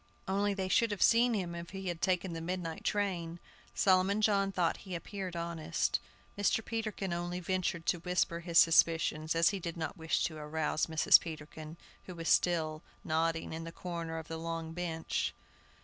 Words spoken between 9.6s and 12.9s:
not wish to arouse Mrs. Peterkin, who still was